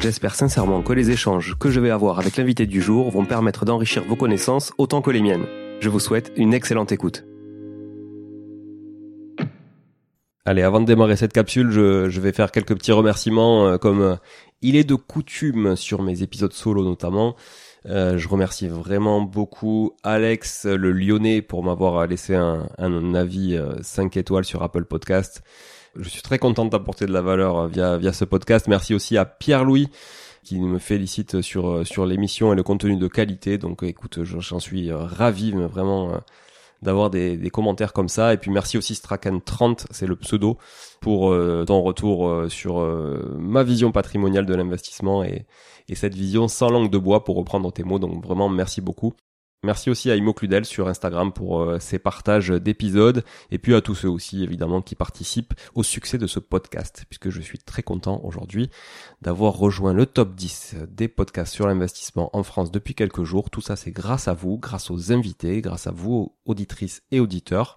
[0.00, 3.64] J'espère sincèrement que les échanges que je vais avoir avec l'invité du jour vont permettre
[3.64, 5.46] d'enrichir vos connaissances autant que les miennes.
[5.80, 7.24] Je vous souhaite une excellente écoute.
[10.44, 14.14] Allez, avant de démarrer cette capsule, je, vais faire quelques petits remerciements euh, comme euh,
[14.62, 17.34] il est de coutume sur mes épisodes solo notamment.
[17.86, 24.16] Euh, je remercie vraiment beaucoup Alex le Lyonnais pour m'avoir laissé un, un avis 5
[24.16, 25.42] étoiles sur Apple Podcast.
[25.98, 28.68] Je suis très content d'apporter de la valeur euh, via, via ce podcast.
[28.68, 29.88] Merci aussi à Pierre-Louis
[30.42, 33.58] qui me félicite sur, euh, sur l'émission et le contenu de qualité.
[33.58, 36.20] Donc euh, écoute, j'en suis ravi vraiment
[36.82, 38.34] d'avoir des, des, commentaires comme ça.
[38.34, 40.58] Et puis merci aussi Straken30, c'est le pseudo,
[41.00, 41.34] pour
[41.66, 42.78] ton retour sur
[43.38, 45.46] ma vision patrimoniale de l'investissement et,
[45.88, 47.98] et cette vision sans langue de bois pour reprendre tes mots.
[47.98, 49.14] Donc vraiment merci beaucoup.
[49.62, 53.80] Merci aussi à Imo Cludel sur Instagram pour euh, ses partages d'épisodes et puis à
[53.80, 57.82] tous ceux aussi évidemment qui participent au succès de ce podcast puisque je suis très
[57.82, 58.70] content aujourd'hui
[59.22, 63.50] d'avoir rejoint le top 10 des podcasts sur l'investissement en France depuis quelques jours.
[63.50, 67.76] Tout ça c'est grâce à vous, grâce aux invités, grâce à vous auditrices et auditeurs.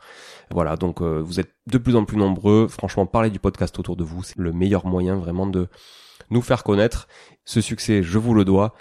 [0.51, 2.67] Voilà, donc euh, vous êtes de plus en plus nombreux.
[2.67, 5.67] Franchement, parler du podcast autour de vous, c'est le meilleur moyen vraiment de
[6.29, 7.07] nous faire connaître.
[7.45, 8.73] Ce succès, je vous le dois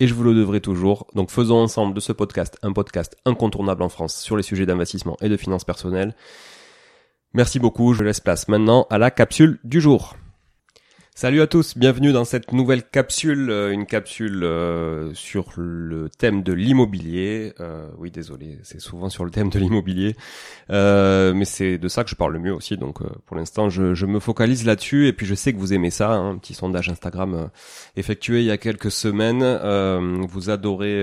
[0.00, 1.06] et je vous le devrai toujours.
[1.14, 5.16] Donc faisons ensemble de ce podcast un podcast incontournable en France sur les sujets d'investissement
[5.20, 6.14] et de finances personnelles.
[7.32, 10.14] Merci beaucoup, je laisse place maintenant à la capsule du jour.
[11.16, 16.42] Salut à tous, bienvenue dans cette nouvelle capsule, euh, une capsule euh, sur le thème
[16.42, 17.52] de l'immobilier.
[17.60, 20.16] Euh, oui, désolé, c'est souvent sur le thème de l'immobilier,
[20.68, 22.76] mais c'est de ça que je parle le mieux aussi.
[22.76, 25.06] Donc, pour l'instant, je, je, me focalise là-dessus.
[25.06, 27.48] Et puis, je sais que vous aimez ça, hein, un petit sondage Instagram
[27.94, 29.44] effectué il y a quelques semaines.
[30.26, 31.00] vous adorez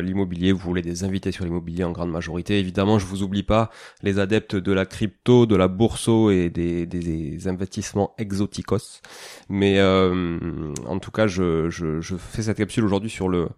[0.00, 2.60] l'immobilier, vous voulez des invités sur l'immobilier en grande majorité.
[2.60, 3.70] Évidemment, je vous oublie pas
[4.04, 9.02] les adeptes de la crypto, de la bourseau et des, des, des investissements exoticos.
[9.50, 13.48] Mais en tout cas, je, je, je fais cette capsule aujourd'hui sur le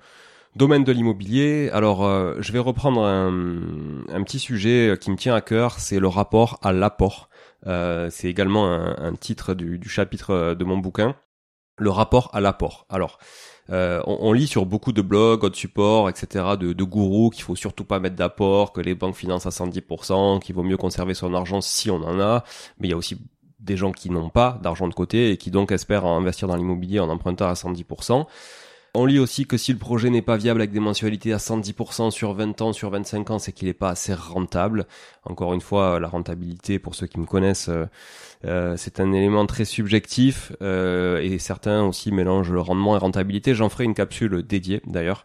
[0.57, 1.71] domaine de l'immobilier.
[1.73, 2.03] Alors,
[2.41, 6.73] je vais reprendre un, petit sujet qui me tient à cœur, c'est le rapport à
[6.73, 7.29] l'apport.
[7.65, 11.15] c'est également un, titre du, chapitre de mon bouquin,
[11.77, 12.87] le rapport à l'apport.
[12.89, 13.19] Alors,
[13.71, 17.55] euh, on, lit sur beaucoup de blogs, de supports, etc., de, de gourous qu'il faut
[17.55, 21.33] surtout pas mettre d'apport, que les banques financent à 110%, qu'il vaut mieux conserver son
[21.35, 22.45] argent si on en a.
[22.79, 23.19] Mais il y a aussi
[23.63, 27.01] des gens qui n'ont pas d'argent de côté et qui donc espèrent investir dans l'immobilier
[27.01, 28.27] en empruntant à 110%.
[28.95, 32.11] On lit aussi que si le projet n'est pas viable avec des mensualités à 110%
[32.11, 34.87] sur 20 ans, sur 25 ans, c'est qu'il n'est pas assez rentable.
[35.25, 37.87] Encore une fois, la rentabilité, pour ceux qui me connaissent, euh,
[38.45, 43.55] euh, c'est un élément très subjectif euh, et certains aussi mélangent le rendement et rentabilité.
[43.55, 45.25] J'en ferai une capsule dédiée d'ailleurs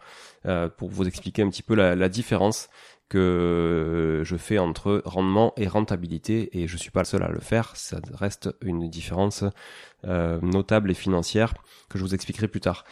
[0.78, 2.70] pour vous expliquer un petit peu la, la différence
[3.10, 7.40] que je fais entre rendement et rentabilité et je suis pas le seul à le
[7.40, 7.76] faire.
[7.76, 9.44] Ça reste une différence
[10.04, 11.54] notable et financière
[11.90, 12.84] que je vous expliquerai plus tard.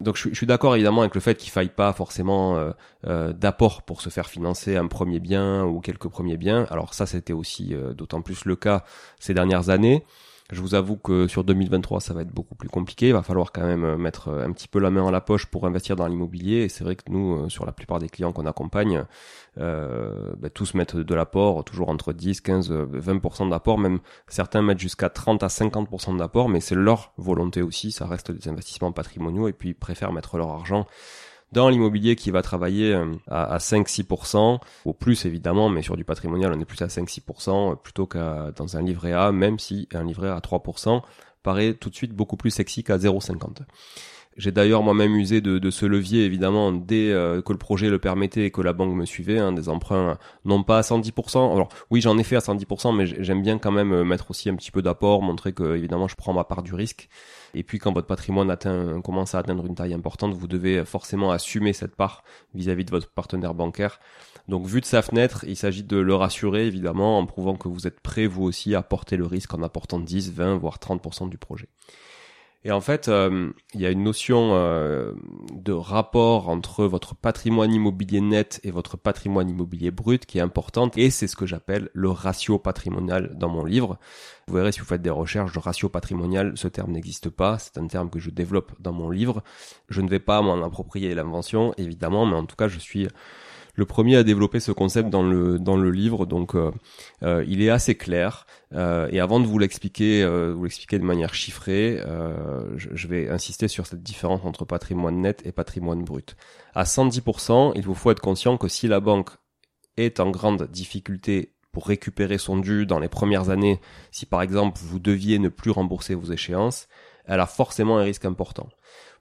[0.00, 2.70] Donc je, suis d'accord évidemment avec le fait qu'il faille pas forcément euh,
[3.06, 6.66] euh, d'apport pour se faire financer un premier bien ou quelques premiers biens.
[6.70, 8.84] Alors ça c'était aussi euh, d'autant plus le cas
[9.18, 10.04] ces dernières années.
[10.52, 13.08] Je vous avoue que sur 2023, ça va être beaucoup plus compliqué.
[13.08, 15.66] Il va falloir quand même mettre un petit peu la main à la poche pour
[15.66, 16.62] investir dans l'immobilier.
[16.62, 19.04] Et c'est vrai que nous, sur la plupart des clients qu'on accompagne,
[19.58, 23.78] euh, bah, tous mettent de l'apport, toujours entre 10, 15, 20% d'apport.
[23.78, 27.92] Même certains mettent jusqu'à 30 à 50% d'apport, mais c'est leur volonté aussi.
[27.92, 30.86] Ça reste des investissements patrimoniaux et puis ils préfèrent mettre leur argent
[31.52, 36.52] dans l'immobilier qui va travailler euh, à, 5-6%, au plus évidemment, mais sur du patrimonial
[36.54, 40.04] on est plus à 5-6% euh, plutôt qu'à dans un livret A, même si un
[40.04, 41.02] livret A à 3%
[41.42, 43.62] paraît tout de suite beaucoup plus sexy qu'à 0,50.
[44.36, 47.98] J'ai d'ailleurs moi-même usé de, de, ce levier évidemment dès euh, que le projet le
[47.98, 51.52] permettait et que la banque me suivait, hein, des emprunts non pas à 110%.
[51.52, 54.54] Alors oui j'en ai fait à 110%, mais j'aime bien quand même mettre aussi un
[54.54, 57.08] petit peu d'apport, montrer que évidemment je prends ma part du risque.
[57.54, 61.32] Et puis quand votre patrimoine atteint, commence à atteindre une taille importante, vous devez forcément
[61.32, 62.22] assumer cette part
[62.54, 63.98] vis-à-vis de votre partenaire bancaire.
[64.48, 67.86] Donc vu de sa fenêtre, il s'agit de le rassurer évidemment en prouvant que vous
[67.86, 71.38] êtes prêt vous aussi à porter le risque en apportant 10, 20, voire 30% du
[71.38, 71.68] projet.
[72.62, 75.14] Et en fait, euh, il y a une notion euh,
[75.54, 80.98] de rapport entre votre patrimoine immobilier net et votre patrimoine immobilier brut qui est importante
[80.98, 83.98] et c'est ce que j'appelle le ratio patrimonial dans mon livre.
[84.46, 87.78] Vous verrez si vous faites des recherches, le ratio patrimonial, ce terme n'existe pas, c'est
[87.78, 89.42] un terme que je développe dans mon livre.
[89.88, 93.08] Je ne vais pas m'en approprier l'invention, évidemment, mais en tout cas, je suis
[93.80, 96.70] le premier à développer ce concept dans le dans le livre, donc euh,
[97.22, 98.46] euh, il est assez clair.
[98.74, 100.24] Euh, et avant de vous l'expliquer,
[100.54, 101.98] vous l'expliquer de manière chiffrée,
[102.76, 106.36] je, je, vais insister sur cette différence entre patrimoine net et patrimoine brut.
[106.74, 109.30] À 110%, il vous faut être conscient que si la banque
[109.96, 113.80] est en grande difficulté pour récupérer son dû dans les premières années,
[114.10, 116.86] si par exemple vous deviez ne plus rembourser vos échéances,
[117.24, 118.68] elle a forcément un risque important.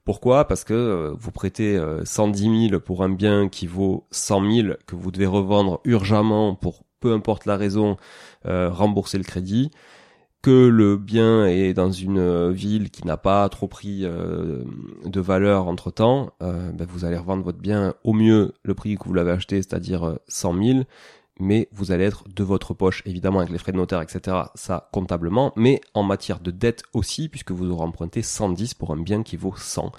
[0.10, 0.46] Pourquoi?
[0.46, 4.68] Parce que euh, vous prêtez 110 euh, 000 pour un bien qui vaut 100 000
[4.88, 7.96] que vous devez revendre urgemment pour peu importe la raison
[8.48, 9.70] euh, rembourser le crédit
[10.42, 15.92] que le bien est dans une ville qui n'a pas trop pris de valeur entre
[15.92, 19.58] temps, ben vous allez revendre votre bien au mieux le prix que vous l'avez acheté,
[19.58, 20.80] c'est-à-dire 100 000,
[21.40, 24.38] mais vous allez être de votre poche, évidemment avec les frais de notaire, etc.
[24.56, 28.98] Ça comptablement, mais en matière de dette aussi, puisque vous aurez emprunté 110 pour un
[28.98, 29.92] bien qui vaut 100.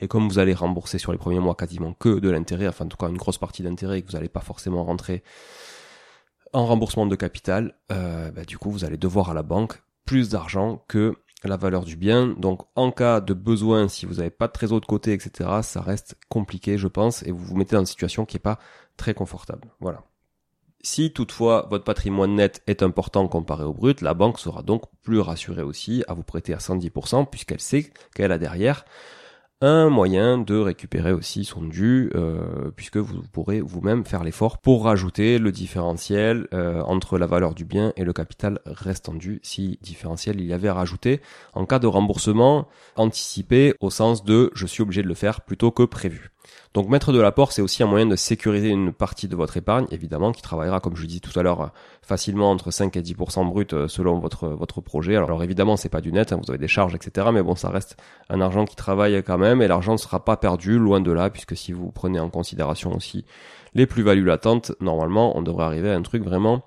[0.00, 2.88] Et comme vous allez rembourser sur les premiers mois quasiment que de l'intérêt, enfin en
[2.88, 5.22] tout cas une grosse partie d'intérêt, et que vous n'allez pas forcément rentrer
[6.52, 10.30] en remboursement de capital, euh, bah, du coup vous allez devoir à la banque plus
[10.30, 11.14] d'argent que
[11.44, 12.28] la valeur du bien.
[12.28, 15.80] Donc en cas de besoin, si vous n'avez pas de trésor de côté, etc., ça
[15.80, 18.58] reste compliqué, je pense, et vous vous mettez dans une situation qui n'est pas
[18.96, 19.68] très confortable.
[19.80, 20.02] Voilà.
[20.82, 25.20] Si toutefois votre patrimoine net est important comparé au brut, la banque sera donc plus
[25.20, 28.84] rassurée aussi à vous prêter à 110% puisqu'elle sait qu'elle a derrière
[29.62, 34.84] un moyen de récupérer aussi son dû, euh, puisque vous pourrez vous-même faire l'effort pour
[34.84, 39.78] rajouter le différentiel euh, entre la valeur du bien et le capital restant dû, si
[39.82, 41.20] différentiel il y avait à rajouter,
[41.52, 45.70] en cas de remboursement anticipé au sens de je suis obligé de le faire plutôt
[45.70, 46.30] que prévu.
[46.72, 49.86] Donc mettre de l'apport, c'est aussi un moyen de sécuriser une partie de votre épargne,
[49.90, 53.72] évidemment, qui travaillera, comme je dis tout à l'heure, facilement entre 5 et 10% brut
[53.72, 55.16] euh, selon votre votre projet.
[55.16, 57.28] Alors, évidemment, c'est pas du net, hein, vous avez des charges, etc.
[57.32, 57.96] Mais bon, ça reste
[58.28, 61.28] un argent qui travaille quand même, et l'argent ne sera pas perdu, loin de là,
[61.30, 63.24] puisque si vous prenez en considération aussi
[63.74, 66.62] les plus-values latentes, normalement, on devrait arriver à un truc vraiment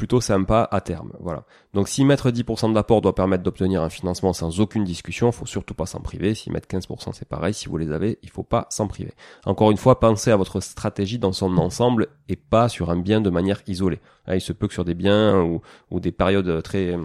[0.00, 1.12] plutôt sympa à terme.
[1.20, 1.44] Voilà.
[1.74, 5.74] Donc si mettre 10% d'apport doit permettre d'obtenir un financement sans aucune discussion, faut surtout
[5.74, 6.34] pas s'en priver.
[6.34, 9.12] Si mettre 15% c'est pareil, si vous les avez, il faut pas s'en priver.
[9.44, 13.20] Encore une fois, pensez à votre stratégie dans son ensemble et pas sur un bien
[13.20, 14.00] de manière isolée.
[14.32, 15.42] il se peut que sur des biens
[15.90, 16.96] ou, des périodes très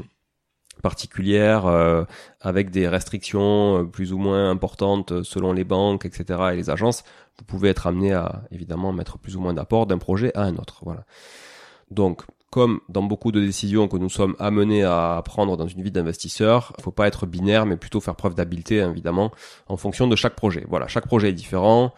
[0.82, 2.06] particulières euh,
[2.40, 6.40] avec des restrictions euh, plus ou moins importantes selon les banques, etc.
[6.54, 7.04] et les agences,
[7.38, 10.56] vous pouvez être amené à évidemment mettre plus ou moins d'apport d'un projet à un
[10.56, 10.80] autre.
[10.86, 11.04] Voilà.
[11.92, 12.24] Donc,
[12.56, 16.72] comme dans beaucoup de décisions que nous sommes amenés à prendre dans une vie d'investisseur,
[16.78, 19.32] il faut pas être binaire, mais plutôt faire preuve d'habileté, évidemment,
[19.68, 20.64] en fonction de chaque projet.
[20.70, 21.94] Voilà, chaque projet est différent.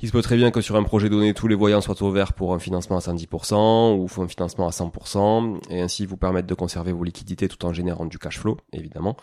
[0.00, 2.32] Il se peut très bien que sur un projet donné, tous les voyants soient ouverts
[2.32, 6.54] pour un financement à 110% ou un financement à 100% et ainsi vous permettre de
[6.54, 9.16] conserver vos liquidités tout en générant du cash flow, évidemment.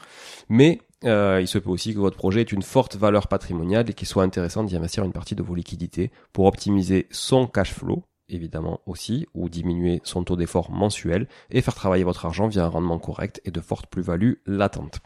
[0.48, 3.94] Mais euh, il se peut aussi que votre projet ait une forte valeur patrimoniale et
[3.94, 8.06] qu'il soit intéressant d'y investir une partie de vos liquidités pour optimiser son cash flow,
[8.30, 12.70] évidemment aussi, ou diminuer son taux d'effort mensuel et faire travailler votre argent via un
[12.70, 15.02] rendement correct et de fortes plus-values latentes.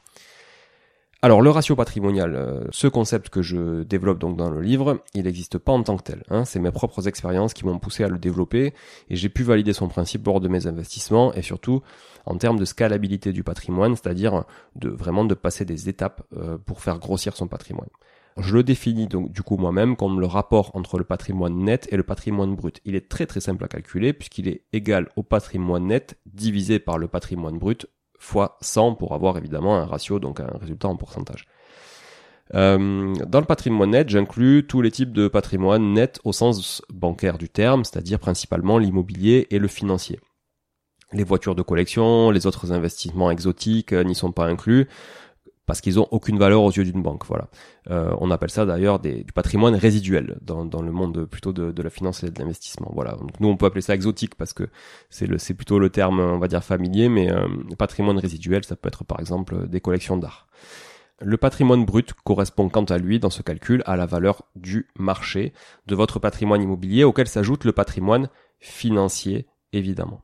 [1.23, 5.23] Alors le ratio patrimonial, euh, ce concept que je développe donc dans le livre, il
[5.23, 6.23] n'existe pas en tant que tel.
[6.29, 6.45] Hein.
[6.45, 8.75] C'est mes propres expériences qui m'ont poussé à le développer
[9.09, 11.81] et j'ai pu valider son principe lors de mes investissements et surtout
[12.27, 14.43] en termes de scalabilité du patrimoine, c'est-à-dire
[14.75, 17.89] de vraiment de passer des étapes euh, pour faire grossir son patrimoine.
[18.39, 21.97] Je le définis donc du coup moi-même comme le rapport entre le patrimoine net et
[21.97, 22.81] le patrimoine brut.
[22.85, 26.97] Il est très très simple à calculer puisqu'il est égal au patrimoine net divisé par
[26.97, 27.87] le patrimoine brut
[28.19, 31.45] fois 100 pour avoir évidemment un ratio, donc un résultat en pourcentage.
[32.53, 37.37] Euh, dans le patrimoine net, j'inclus tous les types de patrimoine net au sens bancaire
[37.37, 40.19] du terme, c'est-à-dire principalement l'immobilier et le financier.
[41.13, 44.87] Les voitures de collection, les autres investissements exotiques euh, n'y sont pas inclus
[45.67, 47.25] parce qu'ils ont aucune valeur aux yeux d'une banque.
[47.27, 47.49] Voilà.
[47.91, 52.23] Euh, on appelle ça d'ailleurs du patrimoine résiduel dans, le monde plutôt de, la finance
[52.23, 52.89] et de l'investissement.
[52.95, 53.11] Voilà.
[53.11, 54.63] Donc nous on peut appeler ça exotique parce que
[55.09, 57.47] c'est plutôt le terme on va dire familier, mais euh,
[57.77, 60.47] patrimoine résiduel ça peut être par exemple des collections d'art.
[61.19, 65.51] Le patrimoine brut correspond quant à lui dans ce calcul à la valeur du marché
[65.87, 70.21] de votre patrimoine immobilier auquel s'ajoute le patrimoine financier évidemment.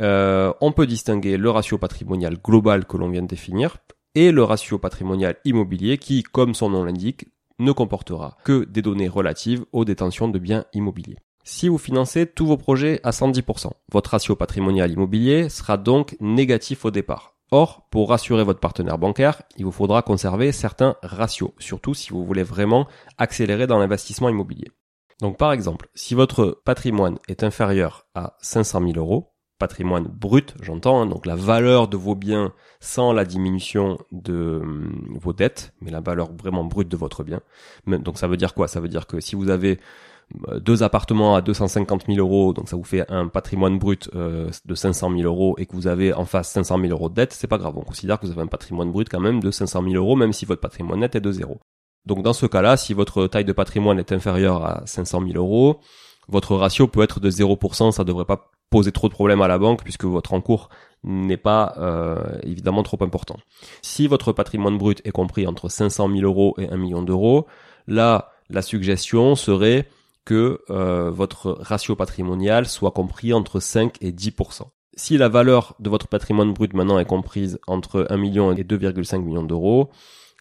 [0.00, 3.78] Euh, on peut distinguer le ratio patrimonial global que l'on vient de définir
[4.18, 7.26] et le ratio patrimonial immobilier qui, comme son nom l'indique,
[7.60, 11.18] ne comportera que des données relatives aux détentions de biens immobiliers.
[11.44, 16.84] Si vous financez tous vos projets à 110%, votre ratio patrimonial immobilier sera donc négatif
[16.84, 17.36] au départ.
[17.52, 22.26] Or, pour rassurer votre partenaire bancaire, il vous faudra conserver certains ratios, surtout si vous
[22.26, 24.72] voulez vraiment accélérer dans l'investissement immobilier.
[25.20, 31.02] Donc par exemple, si votre patrimoine est inférieur à 500 000 euros, patrimoine brut, j'entends,
[31.02, 35.90] hein, donc la valeur de vos biens sans la diminution de hum, vos dettes, mais
[35.90, 37.40] la valeur vraiment brute de votre bien.
[37.86, 38.68] Donc ça veut dire quoi?
[38.68, 39.80] Ça veut dire que si vous avez
[40.48, 44.50] euh, deux appartements à 250 000 euros, donc ça vous fait un patrimoine brut euh,
[44.64, 47.32] de 500 000 euros et que vous avez en face 500 000 euros de dette,
[47.32, 47.74] c'est pas grave.
[47.76, 50.32] On considère que vous avez un patrimoine brut quand même de 500 000 euros, même
[50.32, 51.60] si votre patrimoine net est de zéro.
[52.06, 55.80] Donc dans ce cas-là, si votre taille de patrimoine est inférieure à 500 000 euros,
[56.28, 59.58] votre ratio peut être de 0%, ça devrait pas poser trop de problèmes à la
[59.58, 60.68] banque puisque votre encours
[61.04, 63.36] n'est pas euh, évidemment trop important.
[63.82, 67.46] Si votre patrimoine brut est compris entre 500 000 euros et 1 million d'euros,
[67.86, 69.88] là, la suggestion serait
[70.24, 74.62] que euh, votre ratio patrimonial soit compris entre 5 et 10%.
[74.94, 79.22] Si la valeur de votre patrimoine brut maintenant est comprise entre 1 million et 2,5
[79.22, 79.90] millions d'euros,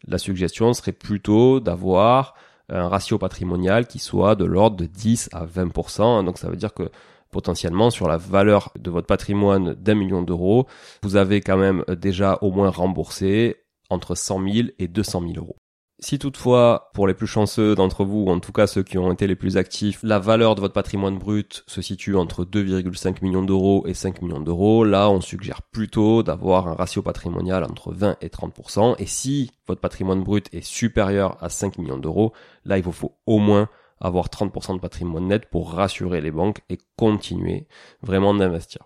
[0.07, 2.33] la suggestion serait plutôt d'avoir
[2.69, 6.25] un ratio patrimonial qui soit de l'ordre de 10 à 20%.
[6.25, 6.89] Donc ça veut dire que
[7.31, 10.67] potentiellement sur la valeur de votre patrimoine d'un million d'euros,
[11.03, 13.57] vous avez quand même déjà au moins remboursé
[13.89, 15.55] entre 100 000 et 200 000 euros.
[15.99, 19.11] Si toutefois, pour les plus chanceux d'entre vous, ou en tout cas ceux qui ont
[19.11, 23.41] été les plus actifs, la valeur de votre patrimoine brut se situe entre 2,5 millions
[23.41, 28.17] d'euros et 5 millions d'euros, là on suggère plutôt d'avoir un ratio patrimonial entre 20
[28.21, 32.31] et 30%, et si votre patrimoine brut est supérieur à 5 millions d'euros,
[32.63, 33.67] là il vous faut au moins
[33.99, 37.67] avoir 30% de patrimoine net pour rassurer les banques et continuer
[38.01, 38.85] vraiment d'investir.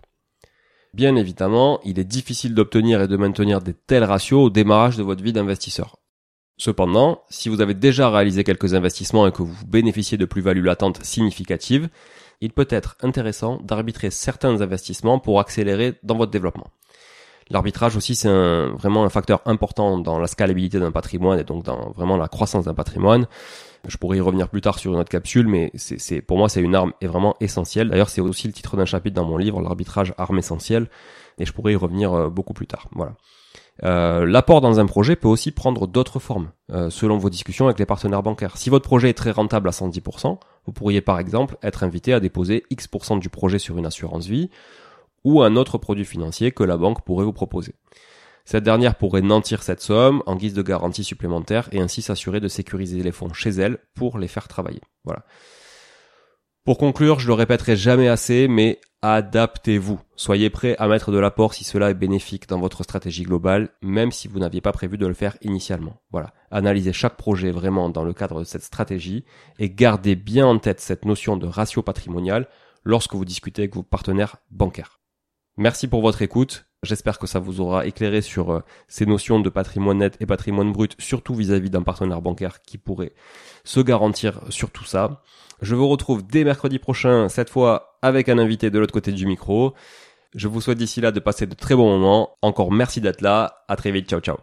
[0.94, 5.02] Bien évidemment, il est difficile d'obtenir et de maintenir des tels ratios au démarrage de
[5.02, 5.96] votre vie d'investisseur.
[6.58, 11.02] Cependant, si vous avez déjà réalisé quelques investissements et que vous bénéficiez de plus-values latentes
[11.02, 11.88] significatives,
[12.42, 16.68] il peut être intéressant d'arbitrer certains investissements pour accélérer dans votre développement.
[17.50, 21.90] L'arbitrage aussi, c'est vraiment un facteur important dans la scalabilité d'un patrimoine et donc dans
[21.92, 23.26] vraiment la croissance d'un patrimoine.
[23.88, 26.60] Je pourrais y revenir plus tard sur une autre capsule, mais c'est pour moi c'est
[26.60, 27.88] une arme est vraiment essentielle.
[27.88, 30.88] D'ailleurs, c'est aussi le titre d'un chapitre dans mon livre, l'arbitrage arme essentielle,
[31.38, 32.88] et je pourrais y revenir euh, beaucoup plus tard.
[32.92, 33.14] Voilà.
[33.84, 37.78] Euh, L'apport dans un projet peut aussi prendre d'autres formes, euh, selon vos discussions avec
[37.78, 38.56] les partenaires bancaires.
[38.56, 42.20] Si votre projet est très rentable à 110%, vous pourriez par exemple être invité à
[42.20, 44.50] déposer X% du projet sur une assurance vie
[45.24, 47.74] ou un autre produit financier que la banque pourrait vous proposer.
[48.44, 52.48] Cette dernière pourrait nantir cette somme en guise de garantie supplémentaire et ainsi s'assurer de
[52.48, 54.80] sécuriser les fonds chez elle pour les faire travailler.
[55.04, 55.24] Voilà.
[56.64, 60.00] Pour conclure, je le répéterai jamais assez, mais adaptez-vous.
[60.14, 64.12] Soyez prêt à mettre de l'apport si cela est bénéfique dans votre stratégie globale, même
[64.12, 66.00] si vous n'aviez pas prévu de le faire initialement.
[66.12, 66.32] Voilà.
[66.52, 69.24] Analysez chaque projet vraiment dans le cadre de cette stratégie
[69.58, 72.48] et gardez bien en tête cette notion de ratio patrimonial
[72.84, 75.00] lorsque vous discutez avec vos partenaires bancaires.
[75.56, 76.71] Merci pour votre écoute.
[76.84, 80.72] J'espère que ça vous aura éclairé sur euh, ces notions de patrimoine net et patrimoine
[80.72, 83.12] brut, surtout vis-à-vis d'un partenaire bancaire qui pourrait
[83.62, 85.22] se garantir sur tout ça.
[85.60, 89.26] Je vous retrouve dès mercredi prochain, cette fois avec un invité de l'autre côté du
[89.26, 89.74] micro.
[90.34, 92.36] Je vous souhaite d'ici là de passer de très bons moments.
[92.42, 93.62] Encore merci d'être là.
[93.68, 94.08] À très vite.
[94.08, 94.38] Ciao, ciao.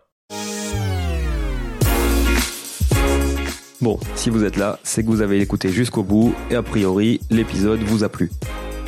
[3.81, 7.19] Bon, si vous êtes là, c'est que vous avez écouté jusqu'au bout et a priori,
[7.29, 8.29] l'épisode vous a plu.